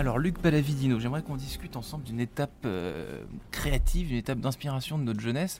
Alors 0.00 0.18
Luc 0.18 0.38
Palavidino, 0.38 0.98
j'aimerais 0.98 1.20
qu'on 1.20 1.36
discute 1.36 1.76
ensemble 1.76 2.04
d'une 2.04 2.20
étape 2.20 2.64
euh, 2.64 3.22
créative, 3.50 4.08
d'une 4.08 4.16
étape 4.16 4.40
d'inspiration 4.40 4.96
de 4.96 5.02
notre 5.02 5.20
jeunesse, 5.20 5.58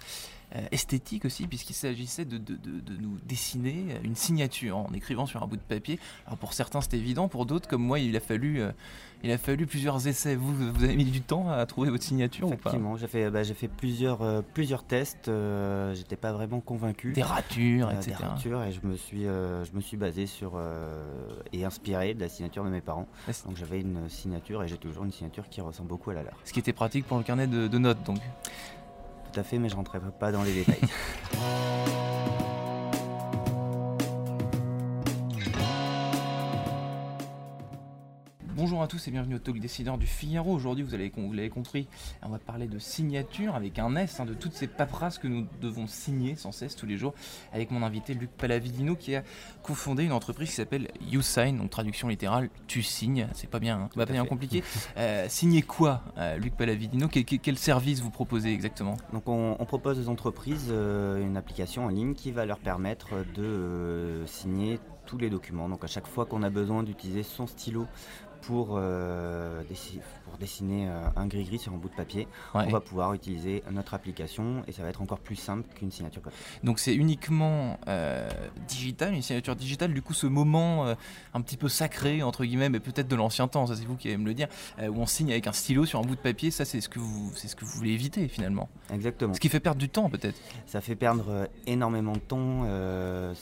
esthétique 0.73 1.25
aussi, 1.25 1.46
puisqu'il 1.46 1.75
s'agissait 1.75 2.25
de, 2.25 2.38
de- 2.38 2.56
de- 2.56 2.80
de 2.80 2.96
nous 3.00 3.19
dessiner 3.27 3.85
une 4.03 4.16
signature 4.16 4.77
en 4.77 4.93
écrivant 4.95 5.27
sur 5.27 5.43
un 5.43 5.46
bout 5.46 5.57
de 5.57 5.62
papier. 5.62 5.98
Alors 6.27 6.38
pour 6.38 6.53
certains 6.54 6.80
c'est 6.80 6.95
évident, 6.95 7.29
pour 7.29 7.46
d'autres 7.46 7.69
comme 7.69 7.82
moi 7.82 7.98
il 7.98 8.16
a 8.16 8.21
fallu, 8.21 8.61
euh, 8.61 8.73
il 9.23 9.30
a 9.30 9.39
fallu 9.39 9.66
plusieurs 9.66 10.07
essais. 10.09 10.34
Vous, 10.34 10.52
vous 10.73 10.84
avez 10.84 10.96
mis 10.96 11.05
du 11.05 11.21
temps 11.21 11.50
à 11.50 11.64
trouver 11.66 11.91
votre 11.91 12.02
signature 12.05 12.46
ou 12.48 12.50
pas? 12.50 12.57
Effectivement, 12.71 12.96
j'ai 12.96 13.07
fait, 13.07 13.30
bah, 13.30 13.43
j'ai 13.43 13.55
fait 13.55 13.68
plusieurs, 13.68 14.23
euh, 14.23 14.41
plusieurs 14.55 14.82
tests. 14.82 15.29
euh, 15.29 15.95
J'étais 15.95 16.16
pas 16.16 16.32
vraiment 16.32 16.61
convaincu. 16.61 17.12
Des 17.12 17.23
ratures, 17.23 17.89
euh, 17.89 17.93
etc. 17.93 18.17
des 18.19 18.25
ratures, 18.27 18.62
et 18.64 18.73
je 18.73 18.80
me 18.87 18.96
suis, 18.96 19.27
euh, 19.27 19.64
je 19.64 19.73
me 19.73 19.80
suis 19.80 19.96
basé 19.96 20.27
sur 20.27 20.53
euh, 20.57 21.05
et 21.53 21.64
inspiré 21.64 22.14
de 22.14 22.21
la 22.21 22.29
signature 22.29 22.64
de 22.64 22.71
mes 22.71 22.80
parents. 22.80 23.07
C'est- 23.30 23.46
Donc 23.46 23.57
j'avais 23.57 23.80
une 23.80 24.09
signature 24.09 24.62
et 24.64 24.69
j'ai 24.69 24.79
toujours 24.79 25.05
une 25.05 25.12
signature 25.12 25.48
qui 25.48 25.60
ressemble 25.60 25.88
beaucoup 25.91 26.10
à 26.10 26.14
la 26.14 26.23
leur. 26.23 26.34
Ce 26.45 26.52
qui 26.52 26.59
était 26.59 26.73
pratique 26.73 27.06
pour 27.06 27.19
le 27.19 27.23
carnet 27.24 27.46
de, 27.46 27.69
de 27.69 27.78
notes 27.78 28.02
donc. 28.05 28.19
Tout 29.33 29.41
à 29.41 29.43
fait, 29.43 29.59
mais 29.59 29.69
je 29.69 29.77
rentrerai 29.77 30.01
pas 30.19 30.33
dans 30.33 30.43
les 30.43 30.52
détails. 30.52 30.80
Bonjour 38.91 38.99
à 38.99 39.03
tous 39.03 39.09
et 39.09 39.12
bienvenue 39.12 39.37
au 39.37 39.39
Talk 39.39 39.61
Décideur 39.61 39.99
du 39.99 40.07
Figaro. 40.07 40.53
Aujourd'hui, 40.53 40.83
vous 40.83 40.91
l'avez 40.91 41.12
vous 41.17 41.33
l'avez 41.33 41.49
compris, 41.49 41.87
on 42.25 42.29
va 42.29 42.41
parler 42.41 42.67
de 42.67 42.80
signature 42.80 43.55
avec 43.55 43.79
un 43.79 43.95
S, 43.95 44.19
hein, 44.19 44.25
de 44.25 44.35
toutes 44.35 44.55
ces 44.55 44.66
paperasses 44.66 45.19
que 45.19 45.29
nous 45.29 45.47
devons 45.61 45.87
signer 45.87 46.35
sans 46.35 46.51
cesse 46.51 46.75
tous 46.75 46.87
les 46.87 46.97
jours, 46.97 47.15
avec 47.53 47.71
mon 47.71 47.85
invité 47.85 48.15
Luc 48.15 48.30
Palavidino 48.30 48.97
qui 48.97 49.15
a 49.15 49.23
cofondé 49.63 50.03
une 50.03 50.13
entreprise 50.13 50.49
qui 50.49 50.57
s'appelle 50.57 50.89
YouSign, 51.09 51.59
donc 51.59 51.71
traduction 51.71 52.09
littérale, 52.09 52.51
tu 52.66 52.83
signes, 52.83 53.29
c'est 53.33 53.49
pas 53.49 53.61
bien, 53.61 53.83
hein, 53.83 53.91
pas 53.95 54.07
bien 54.07 54.25
fait. 54.25 54.29
compliqué. 54.29 54.65
Euh, 54.97 55.27
signer 55.29 55.63
quoi, 55.63 56.02
euh, 56.19 56.37
Luc 56.37 56.57
Palavidino 56.57 57.07
quel, 57.09 57.59
service 57.59 58.01
vous 58.01 58.10
proposez 58.10 58.52
exactement? 58.52 58.97
Donc 59.13 59.29
on, 59.29 59.57
on 59.59 59.65
propose 59.65 60.01
aux 60.01 60.10
entreprises 60.10 60.69
euh, 60.71 61.25
une 61.25 61.37
application 61.37 61.85
en 61.85 61.88
ligne 61.88 62.15
qui 62.15 62.32
va 62.32 62.45
leur 62.45 62.59
permettre 62.59 63.10
de 63.35 64.25
signer 64.27 64.81
tous 65.06 65.19
les 65.19 65.28
documents. 65.28 65.69
Donc 65.69 65.82
à 65.84 65.88
chaque 65.88 66.06
fois 66.06 66.25
qu'on 66.25 66.43
a 66.43 66.50
besoin 66.50 66.82
d'utiliser 66.82 67.22
son 67.22 67.47
stylo 67.47 67.87
pour, 68.43 68.77
euh, 68.78 69.62
dessi- 69.65 70.00
pour 70.31 70.38
dessiner 70.38 70.88
euh, 70.88 71.03
un 71.16 71.26
gris-gris 71.26 71.59
sur 71.59 71.72
un 71.72 71.76
bout 71.76 71.88
de 71.88 71.94
papier, 71.94 72.28
Ouais. 72.54 72.64
on 72.66 72.70
va 72.70 72.81
pouvoir 72.81 73.12
utiliser 73.14 73.62
notre 73.70 73.94
application 73.94 74.62
et 74.69 74.72
ça 74.72 74.82
va 74.82 74.88
être 74.88 75.03
encore 75.03 75.19
plus 75.19 75.36
simple 75.36 75.69
qu'une 75.75 75.91
signature 75.91 76.22
papier. 76.22 76.38
Donc 76.64 76.78
c'est 76.78 76.94
uniquement 76.94 77.78
euh, 77.88 78.28
digital, 78.69 79.12
une 79.14 79.22
signature 79.22 79.56
digitale. 79.56 79.92
Du 79.92 80.03
coup, 80.03 80.14
ce 80.14 80.26
moment 80.26 80.86
euh, 80.86 80.94
un 81.34 81.41
petit 81.41 81.56
peu 81.56 81.69
sacré 81.69 82.22
entre 82.22 82.44
guillemets, 82.44 82.69
mais 82.69 82.81
peut-être 82.81 83.08
de 83.08 83.16
l'ancien 83.16 83.48
temps, 83.48 83.66
ça 83.66 83.75
c'est 83.76 83.84
vous 83.84 83.97
qui 83.97 84.08
allez 84.08 84.16
me 84.16 84.25
le 84.26 84.34
dire, 84.34 84.48
où 84.81 84.94
on 85.00 85.06
signe 85.06 85.31
avec 85.32 85.47
un 85.47 85.53
stylo 85.53 85.84
sur 85.84 85.98
un 85.98 86.03
bout 86.03 86.14
de 86.14 86.20
papier. 86.20 86.50
Ça, 86.50 86.64
c'est 86.64 86.81
ce 86.81 86.88
que 86.88 86.98
vous, 87.00 87.32
c'est 87.34 87.48
ce 87.48 87.56
que 87.56 87.64
vous 87.64 87.72
voulez 87.72 87.91
éviter 87.92 88.28
finalement. 88.28 88.69
Exactement. 88.92 89.34
Ce 89.34 89.41
qui 89.41 89.48
fait 89.48 89.60
perdre 89.60 89.78
du 89.81 89.88
temps 89.88 90.08
peut-être. 90.08 90.38
Ça 90.66 90.81
fait 90.81 90.97
perdre 90.97 91.48
énormément 91.66 92.12
de 92.12 92.19
temps. 92.19 92.62
euh, 92.64 93.34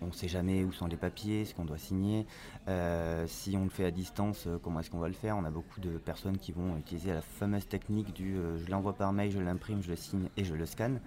on 0.00 0.06
ne 0.06 0.12
sait 0.12 0.28
jamais 0.28 0.64
où 0.64 0.72
sont 0.72 0.86
les 0.86 0.96
papiers, 0.96 1.44
ce 1.44 1.54
qu'on 1.54 1.64
doit 1.64 1.78
signer. 1.78 2.26
Euh, 2.68 3.24
si 3.28 3.56
on 3.56 3.64
le 3.64 3.70
fait 3.70 3.84
à 3.84 3.90
distance, 3.90 4.48
comment 4.62 4.80
est-ce 4.80 4.90
qu'on 4.90 4.98
va 4.98 5.08
le 5.08 5.14
faire? 5.14 5.36
On 5.36 5.44
a 5.44 5.50
beaucoup 5.50 5.80
de 5.80 5.90
personnes 5.98 6.15
qui 6.40 6.52
vont 6.52 6.76
utiliser 6.76 7.12
la 7.12 7.20
fameuse 7.20 7.66
technique 7.68 8.12
du 8.14 8.36
euh, 8.36 8.58
je 8.58 8.70
l'envoie 8.70 8.94
par 8.94 9.12
mail, 9.12 9.30
je 9.30 9.38
l'imprime, 9.38 9.82
je 9.82 9.90
le 9.90 9.96
signe 9.96 10.28
et 10.36 10.44
je 10.44 10.54
le 10.54 10.66
scanne. 10.66 11.00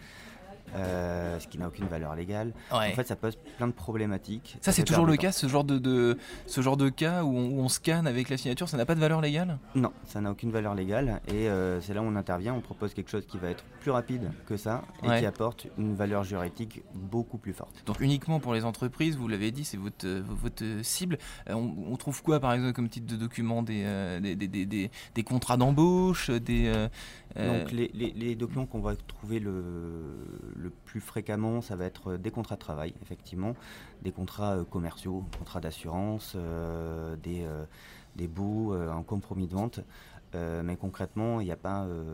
Euh, 0.76 1.40
ce 1.40 1.48
qui 1.48 1.58
n'a 1.58 1.68
aucune 1.68 1.88
valeur 1.88 2.16
légale. 2.16 2.54
Ouais. 2.72 2.92
En 2.92 2.96
fait, 2.96 3.08
ça 3.08 3.16
pose 3.16 3.38
plein 3.58 3.68
de 3.68 3.72
problématiques. 3.74 4.58
ça 4.62 4.72
c'est 4.72 4.84
toujours 4.84 5.06
le 5.06 5.18
cas, 5.18 5.32
ce 5.32 5.48
genre 5.48 5.64
de, 5.64 5.78
de- 5.78 6.18
ce 6.48 6.62
genre 6.62 6.78
de 6.78 6.90
cas 6.90 7.24
où 7.24 7.36
on, 7.38 7.50
où 7.50 7.60
on 7.62 7.70
scanne 7.70 8.08
avec 8.08 8.30
la 8.30 8.38
signature, 8.38 8.70
ça 8.70 8.78
n'a 8.78 8.86
pas 8.86 8.96
de 8.96 9.00
valeur 9.00 9.22
légale? 9.22 9.58
Non, 9.76 9.92
ça 10.06 10.22
n'a 10.22 10.32
aucune 10.32 10.52
valeur 10.52 10.76
légale. 10.76 11.22
Et 11.28 11.50
euh, 11.50 11.82
c'est 11.82 11.94
là 11.94 12.02
où 12.02 12.06
on 12.06 12.16
intervient. 12.16 12.54
On 12.54 12.62
propose 12.62 12.94
quelque 12.94 13.10
chose 13.10 13.26
qui 13.26 13.38
va 13.38 13.50
être 13.50 13.64
plus 13.82 13.92
rapide 13.92 14.32
que 14.48 14.58
ça 14.58 14.84
et 15.04 15.08
Ouais. 15.10 15.20
qui 15.20 15.26
apporte 15.26 15.68
une 15.78 15.96
valeur 15.96 16.24
juridique 16.24 16.82
beaucoup 16.94 17.38
plus 17.38 17.54
forte. 17.54 17.84
Donc 17.86 18.00
uniquement 18.00 18.40
pour 18.40 18.54
les 18.54 18.66
entreprises, 18.66 19.18
vous 19.18 19.28
l'avez 19.28 19.52
dit, 19.52 19.64
c'est 19.66 19.78
votre, 19.78 20.08
votre 20.08 20.64
cible. 20.84 21.18
Euh, 21.50 21.54
on, 21.54 21.74
on 21.92 21.96
trouve 21.98 22.22
quoi 22.24 22.40
par 22.40 22.54
exemple 22.54 22.74
comme 22.74 22.90
type 22.90 23.06
de 23.06 23.16
document? 23.16 23.64
Des, 23.64 23.86
des- 24.22 24.36
des- 24.66 24.92
des 25.16 25.24
contrats 25.24 25.58
d'embauche, 25.58 26.30
des... 26.30 26.72
euh, 27.38 27.40
euh, 27.40 27.60
Donc 27.60 27.72
les, 27.72 28.36
documents 28.36 28.66
qu'on 28.66 28.80
va 28.80 28.96
trouver 28.96 29.40
le, 29.40 30.72
plus 30.86 31.00
fréquemment, 31.00 31.62
ça 31.62 31.76
va 31.76 31.86
être 31.86 32.18
des 32.18 32.32
contrats 32.32 32.56
de 32.56 32.62
travail, 32.62 32.94
effectivement, 33.02 33.56
des 34.02 34.12
contrats 34.12 34.58
euh, 34.58 34.64
commerciaux, 34.64 35.24
contrats 35.38 35.62
d'assurance, 35.62 36.34
euh, 36.36 37.16
des, 37.18 37.44
euh, 37.44 37.66
des 38.16 38.28
baux, 38.28 38.74
euh, 38.74 38.92
un 38.92 39.04
compromis 39.04 39.48
de 39.48 39.54
vente. 39.54 39.82
Euh, 40.36 40.62
mais 40.64 40.76
concrètement, 40.76 41.42
il 41.42 41.46
n'y 41.46 41.52
a, 41.52 41.56
pas, 41.56 41.84
euh, 41.84 42.14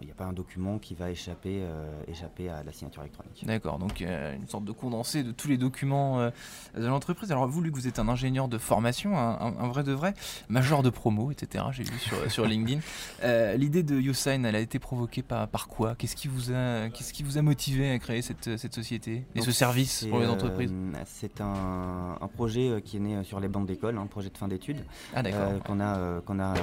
a 0.00 0.14
pas 0.16 0.24
un 0.24 0.32
document 0.32 0.78
qui 0.78 0.94
va 0.94 1.10
échapper, 1.10 1.60
euh, 1.62 1.86
échapper 2.08 2.48
à 2.48 2.62
la 2.62 2.72
signature 2.72 3.02
électronique. 3.02 3.44
D'accord, 3.46 3.78
donc 3.78 4.00
une 4.00 4.48
sorte 4.48 4.64
de 4.64 4.72
condensé 4.72 5.22
de 5.22 5.32
tous 5.32 5.48
les 5.48 5.58
documents 5.58 6.30
de 6.74 6.86
l'entreprise. 6.86 7.30
Alors 7.30 7.46
vous, 7.46 7.60
Luc, 7.60 7.74
vous 7.74 7.86
êtes 7.86 7.98
un 7.98 8.08
ingénieur 8.08 8.48
de 8.48 8.58
formation, 8.58 9.18
un, 9.18 9.68
vrai 9.68 9.82
de 9.82 9.92
vrai, 9.92 10.14
major 10.48 10.82
de 10.82 10.90
promo, 10.90 11.30
etc. 11.30 11.64
J'ai 11.72 11.84
vu 11.84 11.98
sur, 11.98 12.30
sur 12.30 12.46
LinkedIn. 12.46 12.80
L'idée 13.56 13.82
de 13.82 14.00
YouSign, 14.00 14.44
elle 14.44 14.56
a 14.56 14.60
été 14.60 14.78
provoquée 14.78 15.22
par, 15.22 15.48
par 15.48 15.68
quoi? 15.68 15.94
Qu'est-ce 15.96 16.16
qui 16.16 16.28
vous 16.28 16.52
a, 16.52 16.88
qu'est-ce 16.88 17.12
qui 17.12 17.22
vous 17.22 17.38
a 17.38 17.42
motivé 17.42 17.90
à 17.90 17.98
créer 17.98 18.22
cette, 18.22 18.56
cette 18.56 18.74
société 18.74 19.26
et 19.34 19.38
Donc, 19.38 19.46
ce 19.46 19.52
service 19.52 20.06
pour 20.08 20.20
les 20.20 20.26
entreprises? 20.26 20.72
C'est 21.04 21.40
un, 21.40 22.16
un 22.20 22.28
projet 22.28 22.80
qui 22.82 22.96
est 22.96 23.00
né 23.00 23.24
sur 23.24 23.40
les 23.40 23.48
bancs 23.48 23.66
d'école, 23.66 23.98
un 23.98 24.06
projet 24.06 24.30
de 24.30 24.38
fin 24.38 24.48
d'études, 24.48 24.84
Ah 25.14 25.22
qu'on 25.64 25.80
a, 25.80 26.20
qu'on 26.22 26.40
a 26.40 26.54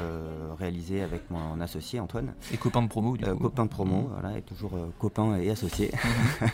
réalisé 0.58 1.02
avec 1.02 1.30
mon 1.31 1.59
associé 1.62 2.00
Antoine. 2.00 2.34
Et 2.53 2.58
copains 2.58 2.81
de 2.81 2.88
promo, 2.88 3.18
du 3.18 3.25
Euh, 3.25 3.34
coup. 3.36 3.44
copain 3.44 3.66
de 3.66 3.69
promo, 3.69 4.02
Mhm. 4.02 4.08
voilà, 4.19 4.38
et 4.38 4.42
toujours 4.42 4.74
euh, 4.75 4.90
copain 5.00 5.38
et 5.38 5.50
associé. 5.50 5.92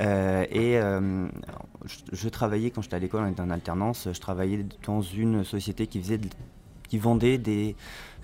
Euh, 0.00 0.44
et 0.50 0.78
euh, 0.78 1.28
je, 1.84 1.96
je 2.12 2.28
travaillais 2.28 2.70
quand 2.70 2.82
j'étais 2.82 2.96
à 2.96 2.98
l'école, 2.98 3.22
on 3.24 3.30
était 3.30 3.40
en 3.40 3.50
alternance, 3.50 4.08
je 4.12 4.20
travaillais 4.20 4.66
dans 4.86 5.00
une 5.00 5.44
société 5.44 5.86
qui 5.86 6.00
faisait 6.00 6.18
de- 6.18 6.28
qui 6.88 6.98
vendait 6.98 7.38
des 7.38 7.74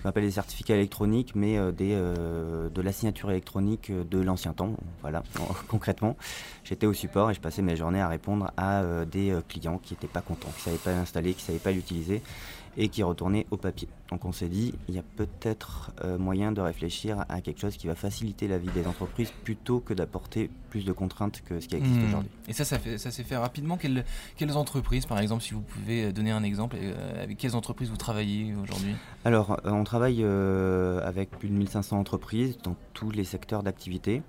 qu'on 0.03 0.09
appelle 0.09 0.25
des 0.25 0.31
certificats 0.31 0.75
électroniques, 0.75 1.33
mais 1.33 1.57
euh, 1.57 1.71
des, 1.71 1.93
euh, 1.93 2.69
de 2.69 2.81
la 2.81 2.91
signature 2.91 3.31
électronique 3.31 3.89
euh, 3.89 4.03
de 4.03 4.19
l'ancien 4.19 4.53
temps. 4.53 4.73
Voilà, 5.01 5.23
concrètement, 5.67 6.17
j'étais 6.63 6.85
au 6.85 6.93
support 6.93 7.31
et 7.31 7.33
je 7.33 7.39
passais 7.39 7.61
mes 7.61 7.77
journées 7.77 8.01
à 8.01 8.09
répondre 8.09 8.51
à 8.57 8.83
des 9.05 9.35
clients 9.47 9.79
qui 9.81 9.93
n'étaient 9.93 10.07
pas 10.07 10.21
contents, 10.21 10.49
qui 10.49 10.69
ne 10.69 10.75
savaient 10.75 10.77
pas 10.77 10.91
l'installer, 10.91 11.33
qui 11.33 11.43
ne 11.43 11.47
savaient 11.47 11.59
pas 11.59 11.71
l'utiliser 11.71 12.21
et 12.77 12.89
qui 12.89 13.03
retournaient 13.03 13.45
au 13.51 13.57
papier. 13.57 13.87
Donc 14.09 14.25
on 14.25 14.31
s'est 14.31 14.47
dit, 14.47 14.73
il 14.87 14.95
y 14.95 14.99
a 14.99 15.03
peut-être 15.15 15.91
euh, 16.03 16.17
moyen 16.17 16.51
de 16.51 16.61
réfléchir 16.61 17.25
à 17.29 17.41
quelque 17.41 17.59
chose 17.59 17.77
qui 17.77 17.87
va 17.87 17.95
faciliter 17.95 18.47
la 18.47 18.57
vie 18.57 18.69
des 18.73 18.85
entreprises 18.87 19.31
plutôt 19.43 19.79
que 19.79 19.93
d'apporter 19.93 20.49
plus 20.69 20.85
de 20.85 20.91
contraintes 20.91 21.41
que 21.45 21.59
ce 21.59 21.67
qui 21.67 21.75
existe 21.75 21.93
Hmm. 21.93 22.07
aujourd'hui. 22.07 22.31
Et 22.47 22.53
ça, 22.53 22.65
ça, 22.65 22.77
s'est 22.79 23.23
fait 23.23 23.37
rapidement. 23.37 23.77
Quelles, 23.77 24.05
quelles 24.35 24.57
entreprises, 24.57 25.05
par 25.05 25.19
exemple, 25.19 25.43
si 25.43 25.53
vous 25.53 25.61
pouvez 25.61 26.11
donner 26.11 26.31
un 26.31 26.43
exemple, 26.43 26.75
euh, 26.79 27.23
avec 27.23 27.37
quelles 27.37 27.55
entreprises 27.55 27.89
vous 27.89 27.97
travaillez 27.97 28.55
aujourd'hui? 28.55 28.95
Alors, 29.23 29.51
euh, 29.51 29.71
on 29.71 29.83
travaille 29.83 29.92
euh, 30.01 30.99
avec 31.07 31.31
plus 31.31 31.49
de 31.49 31.53
1500 31.53 31.99
entreprises 31.99 32.57
dans 32.63 32.75
tous 32.93 33.11
les 33.11 33.23
secteurs 33.23 33.63
d'activité. 33.63 34.21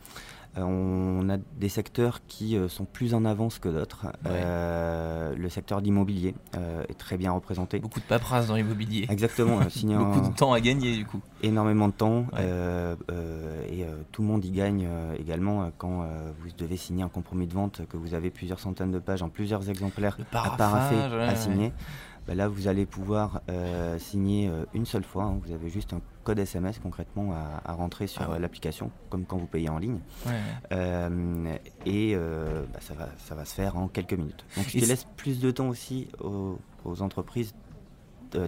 Euh, 0.56 0.62
on 0.62 1.28
a 1.30 1.36
des 1.58 1.68
secteurs 1.68 2.20
qui 2.28 2.56
euh, 2.56 2.68
sont 2.68 2.84
plus 2.84 3.12
en 3.14 3.24
avance 3.24 3.58
que 3.58 3.68
d'autres. 3.68 4.06
Le 4.24 5.48
secteur 5.48 5.80
euh, 5.84 6.82
est 6.88 6.94
très 6.96 7.16
bien 7.16 7.32
représenté. 7.32 7.80
Beaucoup 7.80 7.98
de 7.98 8.04
paperasse 8.04 8.46
dans 8.46 8.54
l'immobilier. 8.54 9.06
Exactement, 9.10 9.58
Beaucoup 9.98 10.18
un- 10.20 10.28
de 10.28 10.34
temps 10.36 10.52
à 10.52 10.60
gagner, 10.60 10.94
du 10.96 11.06
coup. 11.06 11.20
énormément 11.42 11.88
de 11.88 11.92
temps 11.92 12.26
Ouais. 12.32 12.96
et 13.68 13.84
tout 14.12 14.22
le 14.22 14.28
monde 14.28 14.44
y 14.44 14.52
gagne 14.52 14.86
également 15.18 15.70
quand 15.76 16.06
vous 16.38 16.48
devez 16.56 16.76
signer 16.76 17.02
un 17.02 17.08
compromis 17.08 17.48
de 17.48 17.54
vente, 17.54 17.80
que 17.88 17.96
vous 17.96 18.14
avez 18.14 18.30
plusieurs 18.30 18.60
centaines 18.60 18.92
de 18.92 19.00
pages 19.00 19.22
en 19.22 19.28
plusieurs 19.30 19.68
exemplaires 19.68 20.16
à 20.32 20.50
paraffer, 20.56 20.94
ouais, 21.16 21.24
à 21.24 21.34
signer. 21.34 21.72
Bah 22.26 22.34
là, 22.34 22.48
vous 22.48 22.68
allez 22.68 22.86
pouvoir 22.86 23.42
euh, 23.50 23.98
signer 23.98 24.48
euh, 24.48 24.64
une 24.72 24.86
seule 24.86 25.04
fois. 25.04 25.24
hein. 25.24 25.40
Vous 25.44 25.52
avez 25.52 25.68
juste 25.68 25.92
un 25.92 26.00
code 26.24 26.38
SMS 26.38 26.78
concrètement 26.78 27.32
à, 27.32 27.60
à 27.70 27.74
rentrer 27.74 28.06
sur 28.06 28.22
Ah 28.22 28.30
ouais. 28.30 28.36
euh, 28.36 28.38
l'application, 28.38 28.90
comme 29.10 29.26
quand 29.26 29.36
vous 29.36 29.46
payez 29.46 29.68
en 29.68 29.78
ligne. 29.78 29.98
Ouais. 30.26 30.32
Euh, 30.72 31.54
et 31.84 32.14
euh, 32.14 32.64
bah, 32.72 32.78
ça, 32.80 32.94
va, 32.94 33.08
ça 33.18 33.34
va 33.34 33.44
se 33.44 33.54
faire 33.54 33.76
en 33.76 33.88
quelques 33.88 34.14
minutes. 34.14 34.44
Donc, 34.56 34.64
ce 34.64 34.70
Et 34.70 34.72
qui 34.72 34.80
c'est- 34.80 34.86
laisse 34.86 35.06
plus 35.16 35.38
de 35.38 35.50
temps 35.50 35.68
aussi 35.68 36.08
aux, 36.18 36.58
aux 36.86 37.02
entreprises 37.02 37.54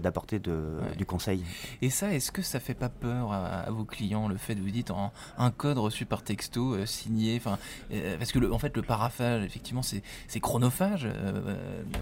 d'apporter 0.00 0.36
Ouais. 0.36 0.96
du 0.96 1.06
conseil. 1.06 1.42
Et 1.82 1.90
ça, 1.90 2.12
est-ce 2.12 2.30
que 2.32 2.42
ça 2.42 2.60
fait 2.60 2.74
pas 2.74 2.88
peur 2.88 3.32
à, 3.32 3.46
à 3.60 3.70
vos 3.70 3.84
clients, 3.84 4.28
le 4.28 4.36
fait 4.36 4.54
de 4.54 4.60
vous 4.60 4.70
dites 4.70 4.90
en, 4.90 5.12
un 5.38 5.50
code 5.50 5.78
reçu 5.78 6.04
par 6.04 6.22
texto, 6.22 6.74
euh, 6.74 6.86
signé, 6.86 7.36
enfin, 7.36 7.58
euh, 7.92 8.16
parce 8.18 8.32
que 8.32 8.38
le, 8.38 8.52
en 8.52 8.58
fait 8.58 8.76
le 8.76 8.82
paraphage, 8.82 9.44
effectivement, 9.44 9.82
c'est 9.82 10.40
chronophage 10.40 11.06
euh, 11.10 11.56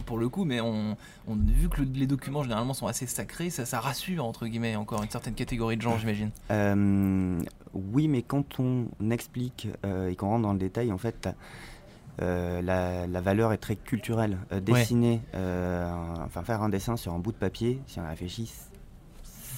pour 0.06 0.18
le 0.18 0.28
coup, 0.28 0.44
mais 0.44 0.60
on, 0.60 0.96
on 1.28 1.36
vu 1.36 1.68
que 1.68 1.80
le- 1.82 1.88
les 1.94 2.06
documents 2.06 2.42
généralement 2.42 2.74
sont 2.74 2.86
assez 2.86 3.06
sacrés, 3.06 3.50
ça, 3.50 3.64
ça 3.66 3.80
rassure 3.80 4.24
entre 4.24 4.46
guillemets 4.46 4.76
encore 4.76 5.02
une 5.02 5.10
certaine 5.10 5.34
catégorie 5.34 5.76
de 5.76 5.82
gens, 5.82 5.96
j'imagine. 5.98 6.30
Oui, 7.74 8.08
mais 8.08 8.22
quand 8.22 8.60
on 8.60 8.86
explique 9.10 9.68
et 10.08 10.14
qu'on 10.16 10.28
rentre 10.28 10.42
dans 10.42 10.52
le 10.52 10.58
détail, 10.58 10.92
en 10.92 10.98
fait, 10.98 11.28
euh, 12.22 12.62
la, 12.62 13.06
la 13.06 13.20
valeur 13.20 13.52
est 13.52 13.58
très 13.58 13.76
culturelle. 13.76 14.38
Euh, 14.52 14.60
dessiner, 14.60 15.20
euh, 15.34 15.90
enfin 16.24 16.42
faire 16.42 16.62
un 16.62 16.68
dessin 16.68 16.96
sur 16.96 17.12
un 17.12 17.18
bout 17.18 17.32
de 17.32 17.36
papier, 17.36 17.80
si 17.86 17.98
on 18.00 18.08
réfléchit, 18.08 18.52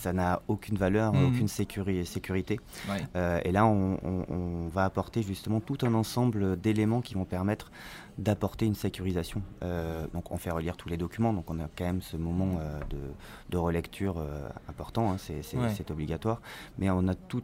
ça 0.06 0.12
n'a 0.12 0.41
aucune 0.47 0.76
valeur, 0.76 1.12
Mhm. 1.12 1.25
aucune 1.26 1.49
sécuri- 1.49 2.05
sécurité. 2.06 2.61
Ouais. 2.88 3.03
Euh, 3.17 3.41
et 3.44 3.50
là, 3.50 3.67
on, 3.67 3.99
on- 4.05 4.25
on 4.29 4.69
va 4.69 4.85
apporter 4.85 5.20
justement 5.25 5.58
tout 5.58 5.79
un 5.82 5.94
ensemble 5.94 6.56
d'éléments 6.61 7.00
qui 7.00 7.14
vont 7.14 7.25
permettre 7.25 7.73
d'apporter 8.19 8.67
une 8.67 8.76
sécurisation. 8.76 9.43
Euh, 9.64 10.06
donc, 10.14 10.31
on 10.31 10.37
fait 10.37 10.53
relire 10.53 10.76
tous 10.76 10.88
les 10.88 10.97
documents, 10.97 11.32
donc 11.32 11.50
on 11.50 11.58
a 11.58 11.69
quand 11.76 11.85
même 11.85 12.03
ce 12.03 12.17
moment 12.17 12.58
euh, 12.61 12.79
de, 12.88 12.99
de 13.50 13.56
relecture 13.58 14.19
euh, 14.19 14.49
important, 14.69 15.11
hein, 15.11 15.17
c'est 15.19 15.43
Ouais. 15.56 15.91
obligatoire. 15.91 16.41
Mais 16.79 16.88
on 16.88 17.08
a 17.08 17.14
tout 17.17 17.43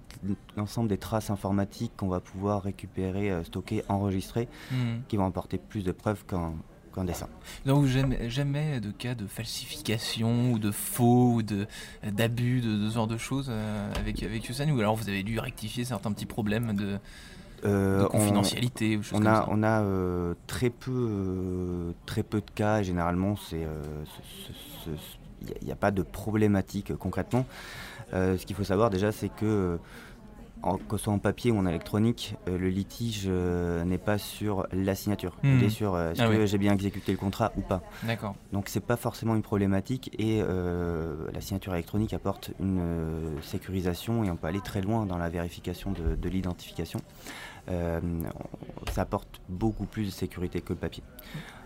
l'ensemble 0.56 0.88
des 0.88 0.99
traces 0.99 1.31
informatiques 1.31 1.93
qu'on 1.97 2.09
va 2.09 2.20
pouvoir 2.20 2.62
récupérer, 2.62 3.43
stocker, 3.44 3.82
enregistrer, 3.88 4.49
Mhm. 4.70 5.03
qui 5.09 5.17
vont 5.17 5.26
apporter 5.26 5.59
plus 5.59 5.82
de 5.82 5.91
preuves 5.91 6.25
qu'un 6.26 6.53
qu'un 6.92 7.04
dessin. 7.04 7.28
Donc 7.66 7.86
jamais, 7.86 8.30
jamais 8.30 8.80
de 8.80 8.90
cas 8.90 9.14
de 9.14 9.26
falsification 9.26 10.52
ou 10.52 10.58
de 10.58 10.70
faux 10.70 11.34
ou 11.34 11.42
de 11.42 11.66
d'abus 12.04 12.60
de, 12.60 12.76
de 12.76 12.88
ce 12.88 12.94
genre 12.94 13.06
de 13.06 13.16
choses 13.18 13.48
euh, 13.50 13.92
avec 13.98 14.22
avec 14.22 14.44
Yosan 14.44 14.70
ou 14.70 14.78
alors 14.80 14.94
vous 14.96 15.08
avez 15.08 15.22
dû 15.22 15.38
rectifier 15.38 15.84
certains 15.84 16.12
petits 16.12 16.26
problèmes 16.26 16.74
de, 16.74 16.98
Euh, 17.64 18.00
de 18.00 18.04
on- 18.06 18.08
confidentialité 18.08 18.96
ou 18.96 19.02
choses 19.04 19.18
On 19.20 19.22
comme 19.22 19.26
a, 19.28 19.36
ça. 19.36 19.46
on 19.50 19.62
a 19.62 19.82
euh, 19.82 20.34
très, 20.48 20.68
peu, 20.70 20.90
euh, 20.90 21.92
très 22.06 22.24
peu 22.24 22.40
de 22.40 22.50
cas 22.54 22.80
et 22.80 22.84
généralement 22.84 23.36
c'est, 23.36 23.64
il 25.42 25.64
n'y 25.64 25.70
a, 25.70 25.74
a 25.74 25.76
pas 25.76 25.90
de 25.90 26.02
problématique 26.02 26.94
concrètement. 26.96 27.46
Ce 28.12 28.44
qu'il 28.44 28.54
faut 28.56 28.64
savoir 28.64 28.90
déjà 28.90 29.10
c'est 29.12 29.30
que 29.30 29.78
en- 30.62 30.76
que 30.79 30.97
ce 30.97 31.05
soit 31.05 31.12
en 31.12 31.19
papier 31.19 31.50
ou 31.50 31.59
en 31.59 31.67
électronique, 31.67 32.35
euh, 32.49 32.56
le 32.59 32.69
litige 32.69 33.25
euh, 33.26 33.85
n'est 33.85 33.99
pas 33.99 34.19
sur 34.19 34.67
la 34.73 34.94
signature. 34.94 35.37
Mhm. 35.43 35.59
Il 35.59 35.64
est 35.64 35.70
sur 35.70 35.94
euh, 35.94 36.12
est-ce 36.12 36.23
Ah 36.23 36.29
que 36.29 36.37
oui. 36.37 36.47
j'ai 36.47 36.59
bien 36.59 36.73
exécuté 36.73 37.12
le 37.12 37.19
contrat 37.19 37.53
ou 37.56 37.61
pas. 37.61 37.82
D'accord. 38.05 38.35
Donc 38.53 38.69
c'est 38.69 38.81
pas 38.85 38.97
forcément 38.97 39.35
une 39.35 39.43
problématique 39.43 40.11
et 40.19 40.41
la 41.32 41.41
signature 41.41 41.75
électronique 41.75 42.12
apporte 42.14 42.50
une 42.61 42.81
sécurisation 43.43 44.25
et 44.25 44.31
on 44.31 44.37
peut 44.37 44.47
aller 44.47 44.61
très 44.61 44.81
loin 44.81 45.06
dans 45.06 45.19
la 45.19 45.29
vérification 45.29 45.93
de, 45.93 46.14
de 46.14 46.29
l'identification. 46.29 47.00
Euh, 47.69 48.00
ça 48.93 49.03
apporte 49.03 49.41
beaucoup 49.49 49.87
plus 49.87 50.06
de 50.06 50.11
sécurité 50.11 50.61
que 50.61 50.73
le 50.73 50.79
papier. 50.79 51.03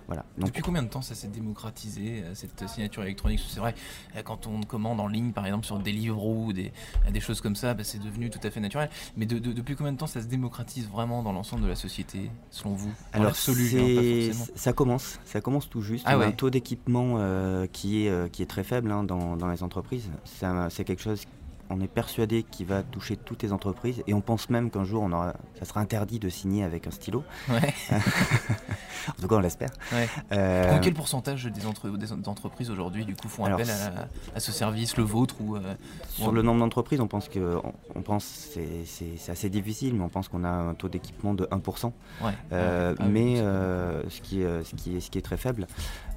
Voilà. 0.09 0.25
Donc 0.39 0.49
Depuis 0.51 0.63
combien 0.63 0.85
de 0.85 0.89
temps 0.89 1.03
ça 1.03 1.17
s'est 1.17 1.27
démocratisé 1.27 2.23
euh, 2.23 2.35
cette 2.35 2.69
signature 2.69 3.03
électronique 3.03 3.41
C'est 3.49 3.59
vrai, 3.59 3.75
euh, 4.15 4.23
quand 4.23 4.47
on 4.47 4.61
commande 4.63 5.01
en 5.01 5.09
ligne, 5.09 5.33
par 5.33 5.45
exemple 5.47 5.67
sur 5.67 5.81
Deliveroo 5.81 6.45
ou 6.47 6.53
des, 6.53 6.71
des 7.11 7.19
choses 7.21 7.41
comme 7.41 7.57
ça, 7.57 7.75
bah, 7.75 7.83
c'est 7.83 7.99
devenu 7.99 8.31
tout 8.31 8.39
à 8.45 8.51
fait 8.53 8.61
naturel. 8.61 8.89
Mais 9.17 9.27
de- 9.27 9.41
de- 9.41 9.53
depuis 9.53 9.75
combien 9.75 9.93
de 9.93 9.99
temps 9.99 10.07
ça 10.07 10.21
se 10.23 10.27
démocratise 10.29 10.87
vraiment 10.89 11.25
dans 11.25 11.33
l'ensemble 11.33 11.63
de 11.63 11.67
la 11.69 11.75
société, 11.75 12.31
selon 12.51 12.75
vous 12.75 12.93
Alors 13.13 13.33
hein, 13.33 14.33
ça 14.55 14.73
commence, 14.73 15.19
ça 15.25 15.41
commence 15.41 15.69
tout 15.69 15.83
juste. 15.83 16.05
Ah 16.07 16.13
on 16.13 16.15
a 16.17 16.19
ouais. 16.21 16.27
un 16.27 16.33
taux 16.33 16.51
d'équipement 16.51 17.15
euh, 17.19 17.67
qui, 17.67 18.07
est, 18.07 18.31
qui 18.31 18.43
est 18.43 18.47
très 18.47 18.63
faible 18.65 18.93
hein, 18.93 19.03
dans, 19.03 19.37
dans 19.37 19.49
les 19.49 19.65
entreprises. 19.65 20.09
C'est 20.25 20.85
quelque 20.85 21.03
chose, 21.03 21.25
on 21.71 21.81
est 21.81 21.89
persuadé 21.89 22.43
qui 22.43 22.65
va 22.65 22.83
toucher 22.83 23.17
toutes 23.17 23.43
les 23.43 23.53
entreprises 23.53 24.03
et 24.07 24.15
on 24.15 24.21
pense 24.21 24.51
même 24.51 24.71
qu'un 24.71 24.85
jour 24.85 25.03
on 25.03 25.13
aura, 25.13 25.35
ça 25.59 25.65
sera 25.65 25.81
interdit 25.81 26.19
de 26.19 26.29
signer 26.29 26.65
avec 26.65 26.87
un 26.87 26.91
stylo. 26.91 27.25
Ouais. 27.49 27.75
En 29.09 29.23
tout 29.23 29.29
cas 29.29 29.37
on 29.37 29.41
l'espère. 29.41 29.69
Ouais. 29.93 30.09
Euh, 30.33 30.79
quel 30.83 30.93
pourcentage 30.93 31.45
des, 31.45 31.65
entre- 31.67 31.89
des 31.97 32.13
entreprises 32.13 32.71
aujourd'hui 32.71 33.05
du 33.05 33.15
coup 33.15 33.29
font 33.29 33.45
Alors, 33.45 33.61
appel 33.61 33.71
à, 33.73 34.09
à 34.37 34.41
ce 34.41 34.51
service, 34.51 34.97
le 34.97 35.05
vôtre 35.05 35.37
ou 35.41 35.55
euh, 35.55 35.75
Sur 36.09 36.33
le 36.33 36.43
nombre 36.43 36.59
d'entreprises, 36.59 37.01
on 37.01 37.07
pense 37.07 37.29
que 37.29 37.57
on, 37.63 37.73
on 37.95 38.03
pense 38.03 38.25
c'est 38.85 39.31
assez 39.31 39.49
difficile, 39.49 39.95
mais 39.95 40.03
on 40.03 40.09
pense 40.09 40.27
qu'on 40.27 40.43
a 40.43 40.49
un 40.49 40.75
taux 40.75 40.89
d'équipement 40.89 41.35
de 41.35 41.45
1%. 41.45 41.85
ouais. 42.25 42.33
Euh, 42.53 42.95
Ah 42.99 43.05
oui, 43.07 43.13
mais 43.13 43.37
ce, 43.37 44.21
qui 44.23 44.43
est, 44.43 44.65
ce, 44.65 44.75
qui 44.75 44.97
est, 44.97 45.01
ce 45.01 45.09
qui 45.11 45.19
est 45.19 45.23
très 45.23 45.37
faible. 45.37 45.69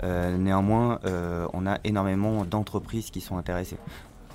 Néanmoins, 0.03 0.99
on 1.53 1.67
a 1.67 1.77
énormément 1.83 2.43
d'entreprises 2.45 3.11
qui 3.11 3.21
sont 3.21 3.37
intéressées. 3.37 3.77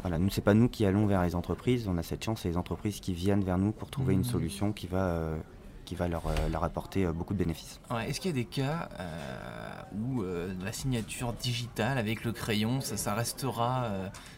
Voilà, 0.05 0.19
nous, 0.19 0.29
c'est 0.29 0.43
pas 0.43 0.53
nous 0.53 0.69
qui 0.69 0.85
allons 0.85 1.07
vers 1.07 1.23
les 1.23 1.35
entreprises, 1.35 1.89
on 1.89 1.97
a 1.97 2.03
cette 2.03 2.23
chance, 2.23 2.43
c'est 2.43 2.51
les 2.51 2.59
entreprises 2.59 3.01
qui 3.01 3.15
viennent 3.15 3.43
vers 3.43 3.57
nous 3.57 3.73
pour 3.73 3.89
trouver 3.89 4.13
une 4.13 4.23
solution 4.23 4.71
qui 4.71 4.87
va, 4.87 5.07
euh, 5.07 5.37
qui 5.85 5.95
va 5.95 6.09
leur, 6.09 6.27
euh, 6.27 6.49
leur 6.51 6.65
apporter 6.65 7.05
euh, 7.05 7.13
beaucoup 7.13 7.35
de 7.35 7.39
bénéfices. 7.39 7.81
Ouais, 7.91 8.09
Est-ce 8.09 8.21
qu'il 8.21 8.31
y 8.31 8.35
a 8.35 8.37
des 8.37 8.45
cas 8.45 8.89
euh, 8.99 9.83
où 9.97 10.23
la 10.65 10.73
signature 10.73 11.33
digitale 11.35 11.99
avec 11.99 12.25
le 12.25 12.33
crayon, 12.33 12.81
ça, 12.81 12.97
ça 12.97 13.15
restera, 13.15 13.89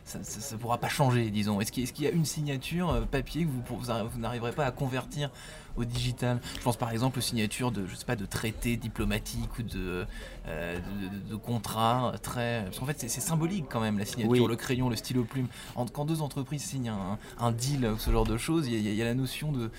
ça, 0.05 0.19
ça 0.23 0.57
pourra 0.57 0.79
pas 0.79 0.89
changer, 0.89 1.31
disons? 1.31 1.61
Est-ce 1.61 1.73
qu'il 1.73 2.05
y 2.05 2.07
a 2.09 2.11
une 2.11 2.25
signature 2.25 3.07
papier 3.11 3.45
que 3.45 3.51
vous, 3.51 4.19
n'arriverez 4.19 4.53
pas 4.53 4.65
à 4.67 4.71
convertir 4.71 5.31
au 5.77 5.85
digital? 5.85 6.41
Je 6.59 6.63
pense 6.63 6.77
par 6.77 6.91
exemple 6.91 7.19
aux 7.19 7.23
signatures 7.23 7.71
de, 7.73 7.87
je 7.87 7.95
sais 7.95 8.05
pas, 8.05 8.17
de 8.17 8.27
traités 8.27 8.77
diplomatiques 8.77 9.59
ou 9.59 9.63
de, 9.63 10.07
euh, 10.47 10.79
de, 10.79 11.19
de- 11.19 11.29
de 11.31 11.37
contrats 11.37 12.13
très. 12.23 12.63
Parce 12.65 12.79
qu'en 12.79 12.87
fait, 12.87 12.99
c'est 12.99 13.09
symbolique 13.21 13.67
quand 13.71 13.81
même 13.81 13.99
la 13.99 14.05
signature, 14.05 14.31
Oui. 14.45 14.49
le 14.49 14.57
crayon, 14.57 14.89
le 14.89 14.97
stylo 14.97 15.25
plume. 15.25 15.47
En- 15.77 15.87
quand 15.87 16.05
deux 16.05 16.23
entreprises 16.23 16.65
signent 16.65 16.91
un, 16.91 17.19
un 17.39 17.53
deal 17.53 17.87
ou 17.87 17.99
ce 17.99 18.11
genre 18.11 18.25
de 18.27 18.37
choses, 18.37 18.67
il 18.69 18.75
y, 18.75 18.77
a- 18.89 18.91
il 18.93 18.97
y 18.97 19.03
a 19.03 19.05
la 19.05 19.15
notion 19.15 19.53
de 19.53 19.71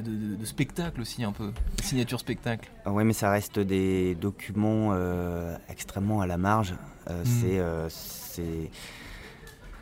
de, 0.00 0.10
de- 0.10 0.36
de 0.36 0.44
spectacle 0.44 1.00
aussi 1.00 1.24
un 1.24 1.32
peu, 1.32 1.52
signature 1.82 2.20
spectacle. 2.20 2.70
Ah 2.84 2.92
ouais, 2.92 3.04
mais 3.04 3.12
ça 3.12 3.30
reste 3.30 3.58
des 3.58 4.14
documents 4.14 4.90
euh, 4.92 5.56
extrêmement 5.68 6.20
à 6.20 6.26
la 6.26 6.36
marge. 6.36 6.74
Euh. 7.10 7.22
C'est 7.24 7.58
euh, 7.58 7.88
c'est 7.88 8.70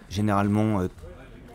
généralement 0.08 0.81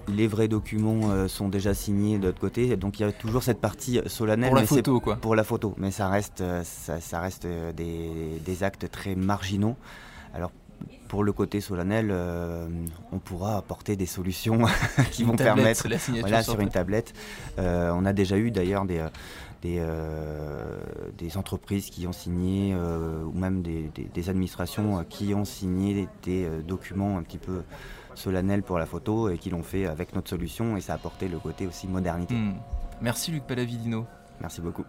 les 0.07 0.27
vrais 0.27 0.47
documents 0.47 1.27
sont 1.27 1.49
déjà 1.49 1.75
signés 1.75 2.17
de 2.17 2.25
l'autre 2.27 2.39
côté, 2.39 2.75
donc 2.77 2.99
il 2.99 3.03
y 3.03 3.05
a 3.05 3.11
toujours 3.11 3.43
cette 3.43 3.61
partie 3.61 4.01
solennelle. 4.07 4.49
Pour 4.49 4.55
la 4.55 4.61
mais 4.61 4.67
photo, 4.67 4.99
quoi. 4.99 5.15
Pour 5.17 5.35
la 5.35 5.43
photo, 5.43 5.75
mais 5.77 5.91
ça 5.91 6.09
reste, 6.09 6.43
ça, 6.63 6.99
ça 6.99 7.19
reste 7.19 7.45
des, 7.75 8.39
des 8.43 8.63
actes 8.63 8.89
très 8.89 9.13
marginaux. 9.15 9.75
Alors 10.33 10.51
pour 11.07 11.23
le 11.23 11.31
côté 11.31 11.59
solennel, 11.61 12.09
euh, 12.11 12.67
on 13.11 13.19
pourra 13.19 13.57
apporter 13.57 13.95
des 13.95 14.05
solutions 14.05 14.59
qui 15.11 15.23
Une 15.23 15.29
vont 15.29 15.35
tablette, 15.35 15.81
permettre 15.81 15.87
la 16.13 16.19
voilà, 16.21 16.43
sur 16.43 16.59
une 16.59 16.69
tablette. 16.69 17.13
Euh, 17.57 17.91
on 17.95 18.05
a 18.05 18.13
déjà 18.13 18.37
eu 18.37 18.51
d'ailleurs 18.51 18.85
des, 18.85 18.99
euh, 18.99 19.09
des, 19.63 19.77
euh, 19.79 20.77
des 21.17 21.35
entreprises 21.37 21.89
qui 21.89 22.05
ont 22.07 22.13
signé, 22.13 22.75
ou 22.75 23.31
même 23.37 23.61
des, 23.61 23.89
des- 23.95 24.03
des 24.13 24.29
administrations 24.29 25.03
qui 25.09 25.33
ont 25.33 25.45
signé 25.45 26.07
des 26.23 26.47
documents 26.67 27.17
un 27.17 27.23
petit 27.23 27.39
peu 27.39 27.63
solennels 28.15 28.63
pour 28.63 28.77
la 28.79 28.85
photo 28.85 29.29
et 29.29 29.37
qui 29.37 29.49
l'ont 29.49 29.63
fait 29.63 29.85
avec 29.85 30.13
notre 30.15 30.29
solution 30.29 30.77
et 30.77 30.81
ça 30.81 30.93
a 30.93 30.95
apporté 30.95 31.27
le 31.27 31.39
côté 31.39 31.65
aussi 31.67 31.87
modernité. 31.87 32.35
Hmm. 32.35 32.53
Merci 33.01 33.31
Luc 33.31 33.43
Palavidino. 33.47 34.05
Merci 34.41 34.61
beaucoup. 34.61 34.85